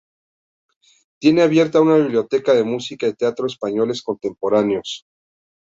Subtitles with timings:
[1.19, 5.05] Tiene abierta una biblioteca de música y teatro españoles contemporáneos.